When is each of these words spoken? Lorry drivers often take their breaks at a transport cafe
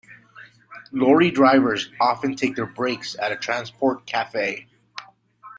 Lorry 0.91 1.29
drivers 1.29 1.91
often 2.01 2.35
take 2.35 2.55
their 2.55 2.65
breaks 2.65 3.15
at 3.19 3.31
a 3.31 3.35
transport 3.35 4.07
cafe 4.07 4.67